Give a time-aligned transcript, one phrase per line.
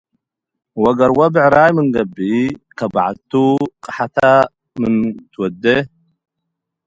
[0.83, 3.31] ወገርዋ ብዕራይ ምንገብእ- ከበዐልቱ
[3.83, 4.17] ቀሐተ
[4.79, 4.95] ምን
[5.31, 5.63] ትወዴ